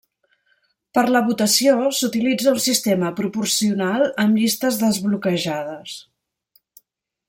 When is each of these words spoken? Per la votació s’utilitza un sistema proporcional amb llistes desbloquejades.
Per 0.97 1.03
la 1.15 1.21
votació 1.27 1.75
s’utilitza 1.99 2.51
un 2.55 2.59
sistema 2.65 3.13
proporcional 3.21 4.09
amb 4.27 4.43
llistes 4.43 4.83
desbloquejades. 4.87 6.05